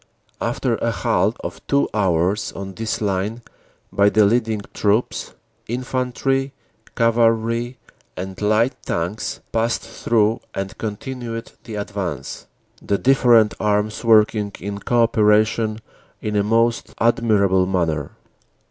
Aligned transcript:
"After 0.41 0.77
a 0.77 0.89
halt 0.89 1.37
of 1.43 1.61
two 1.67 1.87
hours 1.93 2.51
on 2.53 2.73
this 2.73 3.01
line 3.01 3.43
by 3.93 4.09
the 4.09 4.25
leading 4.25 4.61
troops, 4.73 5.35
infantry, 5.67 6.53
cavalry 6.95 7.77
and 8.17 8.41
light 8.41 8.73
tanks 8.81 9.41
passed 9.51 9.83
through 9.83 10.39
and 10.55 10.75
continued 10.79 11.51
the 11.65 11.75
advance, 11.75 12.47
the 12.81 12.97
different 12.97 13.53
arms 13.59 14.03
working 14.03 14.51
in 14.59 14.79
co 14.79 15.03
operation 15.03 15.79
in 16.19 16.35
a 16.35 16.41
most 16.43 16.95
admirable 16.99 17.67
manner. 17.67 18.09